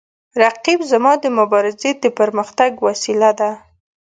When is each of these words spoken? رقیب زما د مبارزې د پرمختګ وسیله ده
رقیب 0.41 0.79
زما 0.91 1.13
د 1.23 1.25
مبارزې 1.39 1.91
د 2.03 2.05
پرمختګ 2.19 2.71
وسیله 2.87 3.31
ده 3.39 3.51